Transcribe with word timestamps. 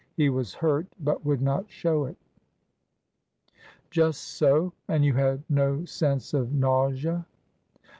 He 0.17 0.29
was 0.31 0.55
hurt, 0.55 0.87
but 0.99 1.23
would 1.23 1.43
not 1.43 1.69
show 1.69 2.05
it 2.05 2.17
Just 3.91 4.23
so. 4.23 4.73
And 4.87 5.05
you 5.05 5.13
had 5.13 5.43
no 5.51 5.85
sense 5.85 6.33
of 6.33 6.51
nausea 6.51 7.27